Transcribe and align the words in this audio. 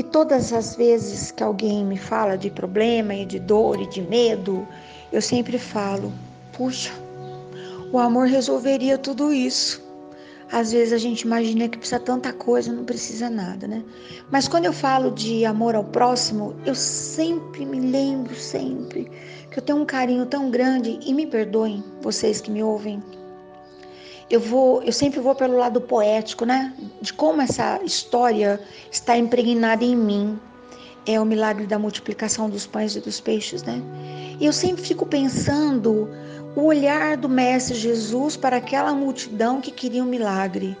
todas 0.00 0.52
as 0.52 0.76
vezes 0.76 1.32
que 1.32 1.42
alguém 1.42 1.84
me 1.84 1.98
fala 1.98 2.38
de 2.38 2.48
problema 2.48 3.12
e 3.14 3.26
de 3.26 3.40
dor 3.40 3.80
e 3.80 3.88
de 3.88 4.00
medo, 4.00 4.64
eu 5.10 5.20
sempre 5.20 5.58
falo: 5.58 6.12
puxa, 6.52 6.92
o 7.92 7.98
amor 7.98 8.28
resolveria 8.28 8.96
tudo 8.96 9.32
isso. 9.32 9.82
Às 10.52 10.70
vezes 10.70 10.92
a 10.92 10.98
gente 10.98 11.22
imagina 11.22 11.66
que 11.66 11.78
precisa 11.78 11.98
tanta 11.98 12.30
coisa, 12.30 12.70
não 12.70 12.84
precisa 12.84 13.30
nada, 13.30 13.66
né? 13.66 13.82
Mas 14.30 14.46
quando 14.46 14.66
eu 14.66 14.72
falo 14.72 15.10
de 15.10 15.46
amor 15.46 15.74
ao 15.74 15.82
próximo, 15.82 16.54
eu 16.66 16.74
sempre 16.74 17.64
me 17.64 17.80
lembro, 17.80 18.34
sempre, 18.34 19.10
que 19.50 19.58
eu 19.58 19.62
tenho 19.62 19.80
um 19.80 19.86
carinho 19.86 20.26
tão 20.26 20.50
grande, 20.50 20.98
e 21.06 21.14
me 21.14 21.26
perdoem, 21.26 21.82
vocês 22.02 22.38
que 22.38 22.50
me 22.50 22.62
ouvem. 22.62 23.02
Eu 24.32 24.40
vou, 24.40 24.82
eu 24.82 24.92
sempre 24.92 25.20
vou 25.20 25.34
pelo 25.34 25.58
lado 25.58 25.78
poético, 25.78 26.46
né? 26.46 26.72
De 27.02 27.12
como 27.12 27.42
essa 27.42 27.78
história 27.84 28.58
está 28.90 29.14
impregnada 29.14 29.84
em 29.84 29.94
mim. 29.94 30.40
É 31.04 31.20
o 31.20 31.24
milagre 31.26 31.66
da 31.66 31.78
multiplicação 31.78 32.48
dos 32.48 32.66
pães 32.66 32.96
e 32.96 33.00
dos 33.00 33.20
peixes, 33.20 33.62
né? 33.62 33.82
E 34.40 34.46
eu 34.46 34.52
sempre 34.54 34.82
fico 34.82 35.04
pensando 35.04 36.08
o 36.56 36.62
olhar 36.62 37.18
do 37.18 37.28
Mestre 37.28 37.74
Jesus 37.74 38.34
para 38.34 38.56
aquela 38.56 38.94
multidão 38.94 39.60
que 39.60 39.70
queria 39.70 40.02
um 40.02 40.06
milagre. 40.06 40.74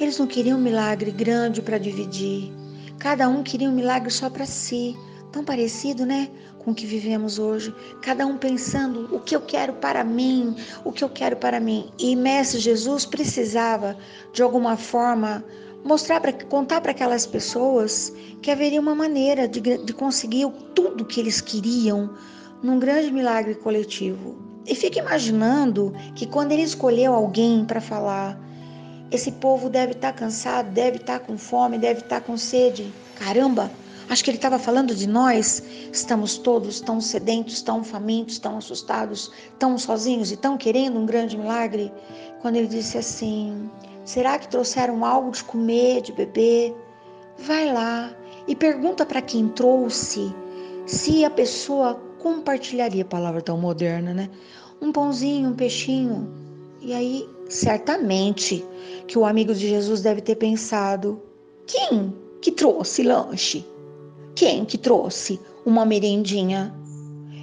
Eles 0.00 0.18
não 0.18 0.26
queriam 0.26 0.58
um 0.58 0.62
milagre 0.62 1.10
grande 1.10 1.60
para 1.60 1.76
dividir. 1.76 2.50
Cada 2.98 3.28
um 3.28 3.42
queria 3.42 3.68
um 3.68 3.74
milagre 3.74 4.10
só 4.10 4.30
para 4.30 4.46
si. 4.46 4.96
Tão 5.36 5.44
parecido, 5.44 6.06
né? 6.06 6.30
Com 6.60 6.70
o 6.70 6.74
que 6.74 6.86
vivemos 6.86 7.38
hoje. 7.38 7.74
Cada 8.00 8.26
um 8.26 8.38
pensando 8.38 9.06
o 9.14 9.20
que 9.20 9.36
eu 9.36 9.40
quero 9.42 9.74
para 9.74 10.02
mim, 10.02 10.56
o 10.82 10.90
que 10.90 11.04
eu 11.04 11.10
quero 11.10 11.36
para 11.36 11.60
mim. 11.60 11.90
E 11.98 12.16
Mestre 12.16 12.58
Jesus 12.58 13.04
precisava, 13.04 13.98
de 14.32 14.42
alguma 14.42 14.78
forma, 14.78 15.44
mostrar 15.84 16.22
para 16.22 16.32
contar 16.32 16.80
para 16.80 16.92
aquelas 16.92 17.26
pessoas 17.26 18.10
que 18.40 18.50
haveria 18.50 18.80
uma 18.80 18.94
maneira 18.94 19.46
de, 19.46 19.60
de 19.60 19.92
conseguir 19.92 20.50
tudo 20.74 21.04
que 21.04 21.20
eles 21.20 21.42
queriam 21.42 22.14
num 22.62 22.78
grande 22.78 23.12
milagre 23.12 23.56
coletivo. 23.56 24.38
E 24.66 24.74
fica 24.74 25.00
imaginando 25.00 25.92
que 26.14 26.24
quando 26.24 26.52
ele 26.52 26.62
escolheu 26.62 27.12
alguém 27.12 27.62
para 27.62 27.82
falar, 27.82 28.40
esse 29.10 29.32
povo 29.32 29.68
deve 29.68 29.92
estar 29.92 30.14
tá 30.14 30.18
cansado, 30.18 30.70
deve 30.70 30.96
estar 30.96 31.18
tá 31.18 31.26
com 31.26 31.36
fome, 31.36 31.76
deve 31.76 32.00
estar 32.00 32.20
tá 32.22 32.26
com 32.26 32.38
sede. 32.38 32.90
Caramba, 33.16 33.70
acho 34.08 34.24
que 34.24 34.30
ele 34.30 34.38
estava 34.38 34.58
falando 34.58 34.94
de 34.94 35.06
nós. 35.06 35.62
Estamos 35.92 36.38
todos 36.38 36.80
tão 36.80 37.00
sedentos, 37.00 37.62
tão 37.62 37.82
famintos, 37.82 38.38
tão 38.38 38.58
assustados, 38.58 39.30
tão 39.58 39.78
sozinhos 39.78 40.32
e 40.32 40.36
tão 40.36 40.56
querendo 40.56 40.98
um 40.98 41.06
grande 41.06 41.36
milagre. 41.36 41.92
Quando 42.40 42.56
ele 42.56 42.68
disse 42.68 42.98
assim: 42.98 43.70
Será 44.04 44.38
que 44.38 44.48
trouxeram 44.48 45.04
algo 45.04 45.32
de 45.32 45.42
comer, 45.42 46.00
de 46.02 46.12
beber? 46.12 46.74
Vai 47.38 47.72
lá 47.72 48.14
e 48.46 48.54
pergunta 48.54 49.04
para 49.04 49.20
quem 49.20 49.48
trouxe 49.48 50.32
se 50.86 51.24
a 51.24 51.30
pessoa 51.30 52.00
compartilharia 52.20 53.04
palavra 53.04 53.42
tão 53.42 53.58
moderna, 53.58 54.14
né? 54.14 54.30
Um 54.80 54.92
pãozinho, 54.92 55.50
um 55.50 55.54
peixinho. 55.54 56.32
E 56.80 56.94
aí, 56.94 57.28
certamente, 57.48 58.64
que 59.08 59.18
o 59.18 59.24
amigo 59.24 59.52
de 59.52 59.68
Jesus 59.68 60.02
deve 60.02 60.20
ter 60.20 60.36
pensado: 60.36 61.20
quem 61.66 62.14
que 62.40 62.52
trouxe 62.52 63.02
lanche? 63.02 63.66
Quem 64.36 64.66
que 64.66 64.76
trouxe 64.76 65.40
uma 65.64 65.86
merendinha? 65.86 66.70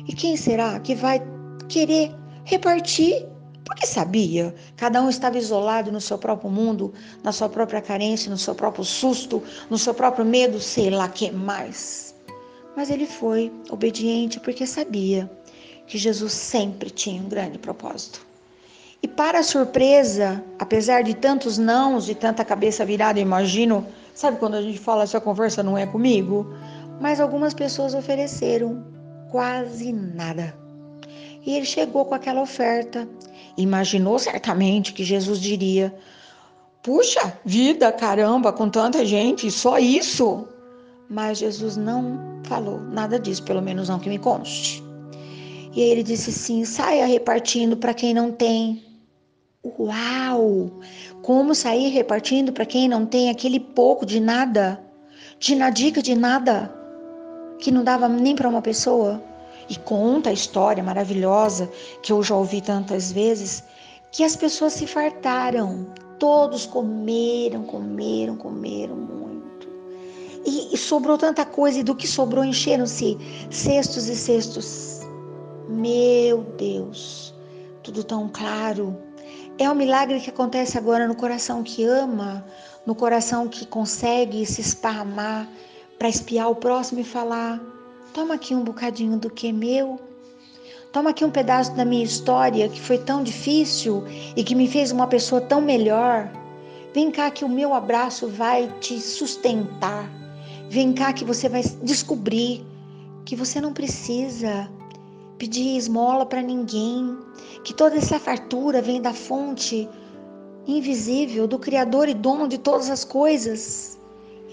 E 0.08 0.14
quem 0.14 0.38
será 0.38 0.80
que 0.80 0.94
vai 0.94 1.20
querer 1.68 2.16
repartir? 2.46 3.26
Porque 3.66 3.88
sabia, 3.88 4.54
cada 4.78 5.02
um 5.02 5.10
estava 5.10 5.40
isolado 5.40 5.92
no 5.92 6.00
seu 6.00 6.20
próprio 6.20 6.52
mundo, 6.52 6.94
na 7.24 7.32
sua 7.32 7.50
própria 7.50 7.82
carência, 7.82 8.30
no 8.30 8.38
seu 8.38 8.54
próprio 8.54 8.86
susto, 8.86 9.42
no 9.72 9.78
seu 9.80 9.96
próprio 9.96 10.24
medo, 10.24 10.60
sei 10.60 10.92
lá 10.92 11.10
que 11.10 11.32
mais. 11.32 12.14
Mas 12.76 12.92
ele 12.92 13.08
foi 13.08 13.52
obediente 13.72 14.40
porque 14.40 14.68
sabia 14.68 15.28
que 15.88 15.98
Jesus 15.98 16.32
sempre 16.32 16.92
tinha 16.92 17.20
um 17.24 17.28
grande 17.28 17.58
propósito. 17.58 18.24
E 19.02 19.08
para 19.08 19.42
surpresa, 19.42 20.44
apesar 20.60 21.02
de 21.02 21.16
tantos 21.16 21.58
nãos 21.58 22.08
e 22.08 22.14
tanta 22.14 22.46
cabeça 22.46 22.86
virada, 22.86 23.20
imagino, 23.20 23.86
sabe 24.14 24.38
quando 24.38 24.56
a 24.56 24.62
gente 24.62 24.78
fala 24.78 25.04
essa 25.04 25.20
conversa 25.20 25.64
não 25.64 25.78
é 25.78 25.88
comigo? 25.88 26.48
Mas 27.00 27.20
algumas 27.20 27.54
pessoas 27.54 27.94
ofereceram 27.94 28.86
quase 29.32 29.92
nada. 29.92 30.56
E 31.46 31.56
ele 31.56 31.66
chegou 31.66 32.06
com 32.06 32.16
aquela 32.16 32.42
oferta. 32.42 33.08
Imaginou 33.58 34.18
certamente 34.18 34.94
que 34.94 35.04
Jesus 35.04 35.40
diria: 35.40 35.94
Puxa 36.82 37.38
vida, 37.46 37.92
caramba, 37.92 38.52
com 38.54 38.70
tanta 38.70 39.06
gente, 39.06 39.50
só 39.52 39.78
isso? 39.78 40.48
Mas 41.10 41.38
Jesus 41.38 41.78
não 41.78 42.42
falou 42.44 42.80
nada 42.80 43.20
disso, 43.20 43.44
pelo 43.44 43.62
menos 43.62 43.90
não 43.90 44.00
que 44.00 44.10
me 44.10 44.20
conste. 44.20 44.84
E 45.74 45.82
aí 45.82 45.90
ele 45.90 46.04
disse 46.04 46.30
assim: 46.30 46.66
saia 46.66 47.06
repartindo 47.06 47.76
para 47.76 47.94
quem 47.94 48.14
não 48.14 48.32
tem. 48.32 48.84
Uau! 49.80 50.82
Como 51.22 51.56
sair 51.56 51.90
repartindo 51.90 52.52
para 52.52 52.66
quem 52.66 52.88
não 52.90 53.06
tem 53.06 53.30
aquele 53.30 53.60
pouco 53.60 54.06
de 54.06 54.20
nada? 54.20 54.84
De 55.40 55.56
nadica 55.56 56.02
de 56.02 56.16
nada? 56.16 56.83
Que 57.64 57.72
não 57.72 57.82
dava 57.82 58.10
nem 58.10 58.36
para 58.36 58.50
uma 58.50 58.62
pessoa? 58.62 59.24
E 59.70 59.78
conta 59.78 60.30
a 60.30 60.34
história 60.34 60.84
maravilhosa 60.84 61.72
que 62.02 62.12
eu 62.12 62.22
já 62.22 62.36
ouvi 62.36 62.60
tantas 62.60 63.10
vezes 63.10 63.64
que 64.12 64.22
as 64.22 64.36
pessoas 64.36 64.74
se 64.74 64.86
fartaram. 64.86 65.88
Todos 66.20 66.66
comeram, 66.66 67.64
comeram, 67.64 68.36
comeram 68.36 68.98
muito. 68.98 69.70
E, 70.46 70.76
e 70.76 70.78
sobrou 70.78 71.18
tanta 71.18 71.46
coisa, 71.46 71.80
e 71.80 71.84
do 71.84 71.96
que 71.96 72.06
sobrou 72.06 72.44
encheram-se 72.44 73.18
cestos 73.50 74.10
e 74.10 74.16
cestos. 74.18 75.00
Meu 75.70 76.44
Deus, 76.58 77.34
tudo 77.82 78.04
tão 78.04 78.28
claro. 78.28 78.94
É 79.58 79.70
um 79.70 79.76
milagre 79.76 80.20
que 80.20 80.30
acontece 80.30 80.78
agora 80.78 81.08
no 81.08 81.16
coração 81.16 81.64
que 81.64 81.86
ama, 81.86 82.46
no 82.86 82.94
coração 82.94 83.48
que 83.48 83.66
consegue 83.66 84.46
se 84.46 84.60
esparramar 84.60 85.48
para 86.04 86.10
espiar 86.10 86.52
o 86.52 86.56
próximo 86.56 87.00
e 87.00 87.04
falar: 87.06 87.62
toma 88.14 88.34
aqui 88.34 88.54
um 88.54 88.62
bocadinho 88.62 89.18
do 89.18 89.30
que 89.30 89.48
é 89.48 89.52
meu. 89.54 89.98
Toma 90.92 91.12
aqui 91.12 91.24
um 91.24 91.32
pedaço 91.32 91.74
da 91.76 91.86
minha 91.86 92.04
história 92.04 92.68
que 92.68 92.82
foi 92.82 92.98
tão 92.98 93.24
difícil 93.24 94.04
e 94.36 94.44
que 94.44 94.54
me 94.54 94.68
fez 94.68 94.92
uma 94.92 95.08
pessoa 95.08 95.40
tão 95.40 95.62
melhor. 95.62 96.30
Vem 96.94 97.10
cá 97.10 97.32
que 97.32 97.46
o 97.46 97.50
meu 97.50 97.74
abraço 97.74 98.28
vai 98.28 98.68
te 98.82 99.00
sustentar. 99.00 100.12
Vem 100.70 100.92
cá 100.92 101.14
que 101.14 101.24
você 101.24 101.48
vai 101.48 101.64
descobrir 101.82 102.66
que 103.24 103.34
você 103.34 103.62
não 103.62 103.72
precisa 103.72 104.70
pedir 105.38 105.78
esmola 105.78 106.26
para 106.26 106.42
ninguém, 106.42 107.18
que 107.64 107.74
toda 107.74 107.96
essa 107.96 108.20
fartura 108.20 108.82
vem 108.82 109.02
da 109.02 109.14
fonte 109.14 109.88
invisível 110.68 111.48
do 111.48 111.58
Criador 111.58 112.10
e 112.10 112.14
dono 112.14 112.50
de 112.50 112.58
todas 112.58 112.90
as 112.90 113.06
coisas. 113.06 113.98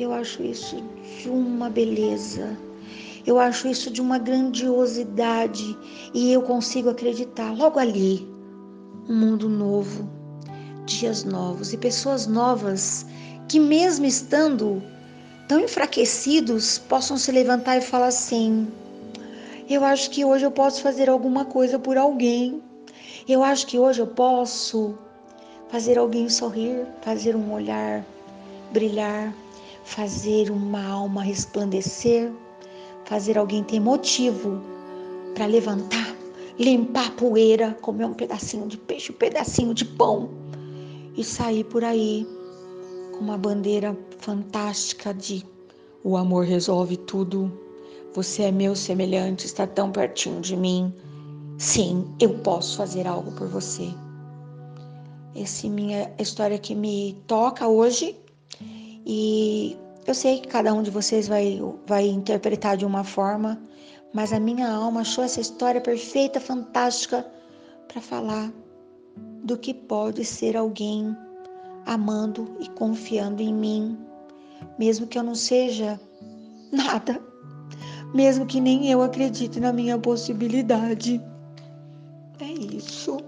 Eu 0.00 0.14
acho 0.14 0.42
isso 0.42 0.82
de 1.20 1.28
uma 1.28 1.68
beleza. 1.68 2.56
Eu 3.26 3.38
acho 3.38 3.68
isso 3.68 3.90
de 3.90 4.00
uma 4.00 4.16
grandiosidade 4.16 5.76
e 6.14 6.32
eu 6.32 6.40
consigo 6.40 6.88
acreditar 6.88 7.54
logo 7.54 7.78
ali 7.78 8.26
um 9.06 9.14
mundo 9.14 9.46
novo, 9.46 10.08
dias 10.86 11.22
novos 11.22 11.74
e 11.74 11.76
pessoas 11.76 12.26
novas 12.26 13.04
que 13.46 13.60
mesmo 13.60 14.06
estando 14.06 14.82
tão 15.46 15.60
enfraquecidos 15.60 16.78
possam 16.78 17.18
se 17.18 17.30
levantar 17.30 17.76
e 17.76 17.82
falar 17.82 18.06
assim: 18.06 18.68
Eu 19.68 19.84
acho 19.84 20.08
que 20.08 20.24
hoje 20.24 20.46
eu 20.46 20.50
posso 20.50 20.80
fazer 20.80 21.10
alguma 21.10 21.44
coisa 21.44 21.78
por 21.78 21.98
alguém. 21.98 22.62
Eu 23.28 23.44
acho 23.44 23.66
que 23.66 23.78
hoje 23.78 24.00
eu 24.00 24.06
posso 24.06 24.98
fazer 25.68 25.98
alguém 25.98 26.30
sorrir, 26.30 26.86
fazer 27.02 27.36
um 27.36 27.52
olhar 27.52 28.02
brilhar, 28.72 29.34
fazer 29.84 30.50
uma 30.50 30.84
alma 30.84 31.22
resplandecer, 31.22 32.30
fazer 33.04 33.38
alguém 33.38 33.62
ter 33.64 33.80
motivo 33.80 34.60
para 35.34 35.46
levantar, 35.46 36.16
limpar 36.58 37.08
a 37.08 37.12
poeira, 37.12 37.76
comer 37.80 38.04
um 38.04 38.14
pedacinho 38.14 38.66
de 38.66 38.76
peixe, 38.76 39.12
um 39.12 39.16
pedacinho 39.16 39.74
de 39.74 39.84
pão 39.84 40.30
e 41.16 41.24
sair 41.24 41.64
por 41.64 41.84
aí 41.84 42.26
com 43.12 43.18
uma 43.18 43.38
bandeira 43.38 43.96
fantástica 44.18 45.12
de 45.12 45.44
o 46.02 46.16
amor 46.16 46.44
resolve 46.44 46.96
tudo. 46.96 47.52
Você 48.14 48.44
é 48.44 48.50
meu 48.50 48.74
semelhante, 48.74 49.44
está 49.46 49.66
tão 49.66 49.92
pertinho 49.92 50.40
de 50.40 50.56
mim. 50.56 50.92
Sim, 51.58 52.06
eu 52.18 52.38
posso 52.38 52.78
fazer 52.78 53.06
algo 53.06 53.30
por 53.32 53.48
você. 53.48 53.88
Essa 55.36 55.66
é 55.66 55.70
minha 55.70 56.10
história 56.18 56.58
que 56.58 56.74
me 56.74 57.16
toca 57.26 57.68
hoje 57.68 58.16
e 59.06 59.59
eu 60.10 60.14
sei 60.14 60.40
que 60.40 60.48
cada 60.48 60.72
um 60.74 60.82
de 60.82 60.90
vocês 60.90 61.28
vai, 61.28 61.60
vai 61.86 62.06
interpretar 62.06 62.76
de 62.76 62.84
uma 62.84 63.04
forma, 63.04 63.60
mas 64.12 64.32
a 64.32 64.40
minha 64.40 64.68
alma 64.68 65.02
achou 65.02 65.24
essa 65.24 65.40
história 65.40 65.80
perfeita, 65.80 66.40
fantástica 66.40 67.26
para 67.86 68.00
falar 68.00 68.52
do 69.44 69.56
que 69.56 69.72
pode 69.72 70.24
ser 70.24 70.56
alguém 70.56 71.16
amando 71.86 72.56
e 72.60 72.68
confiando 72.70 73.42
em 73.42 73.54
mim, 73.54 73.98
mesmo 74.78 75.06
que 75.06 75.18
eu 75.18 75.22
não 75.22 75.34
seja 75.34 75.98
Nada. 76.72 77.20
Mesmo 78.14 78.46
que 78.46 78.60
nem 78.60 78.90
eu 78.90 79.02
acredite 79.02 79.58
na 79.60 79.72
minha 79.72 79.98
possibilidade. 79.98 81.20
É 82.40 82.46
isso. 82.46 83.18